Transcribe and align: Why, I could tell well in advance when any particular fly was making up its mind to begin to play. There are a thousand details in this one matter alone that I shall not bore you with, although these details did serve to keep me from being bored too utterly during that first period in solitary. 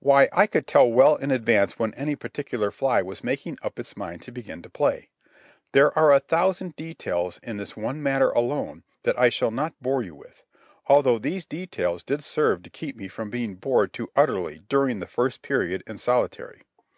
Why, 0.00 0.30
I 0.32 0.46
could 0.46 0.66
tell 0.66 0.90
well 0.90 1.16
in 1.16 1.30
advance 1.30 1.78
when 1.78 1.92
any 1.96 2.16
particular 2.16 2.70
fly 2.70 3.02
was 3.02 3.22
making 3.22 3.58
up 3.60 3.78
its 3.78 3.94
mind 3.94 4.22
to 4.22 4.32
begin 4.32 4.62
to 4.62 4.70
play. 4.70 5.10
There 5.72 5.92
are 5.98 6.12
a 6.14 6.18
thousand 6.18 6.76
details 6.76 7.38
in 7.42 7.58
this 7.58 7.76
one 7.76 8.02
matter 8.02 8.30
alone 8.30 8.84
that 9.02 9.18
I 9.18 9.28
shall 9.28 9.50
not 9.50 9.74
bore 9.82 10.00
you 10.02 10.14
with, 10.14 10.44
although 10.86 11.18
these 11.18 11.44
details 11.44 12.02
did 12.02 12.24
serve 12.24 12.62
to 12.62 12.70
keep 12.70 12.96
me 12.96 13.06
from 13.08 13.28
being 13.28 13.56
bored 13.56 13.92
too 13.92 14.10
utterly 14.16 14.60
during 14.70 14.98
that 15.00 15.10
first 15.10 15.42
period 15.42 15.82
in 15.86 15.98
solitary. 15.98 16.62